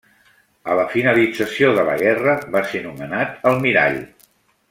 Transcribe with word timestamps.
A 0.71 0.77
la 0.79 0.85
finalització 0.93 1.69
de 1.79 1.83
la 1.89 1.97
guerra, 2.01 2.35
va 2.57 2.63
ser 2.73 2.81
nomenat 2.87 3.47
almirall. 3.51 4.01